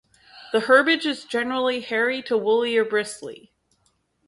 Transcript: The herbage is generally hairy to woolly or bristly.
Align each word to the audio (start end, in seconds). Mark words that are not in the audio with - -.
The 0.51 0.61
herbage 0.61 1.05
is 1.05 1.25
generally 1.25 1.81
hairy 1.81 2.23
to 2.23 2.35
woolly 2.35 2.75
or 2.75 2.83
bristly. 2.83 3.51